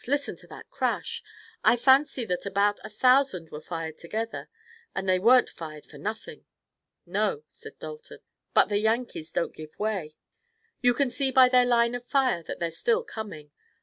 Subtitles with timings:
[0.07, 1.21] Listen to that crash.
[1.63, 4.49] I fancy that about a thousand were fired together,
[4.95, 6.43] and they weren't fired for nothing."
[7.05, 8.17] "No," said Dalton,
[8.55, 10.15] "but the Yankees don't give way.
[10.81, 13.51] You can see by their line of fire that they're still coming.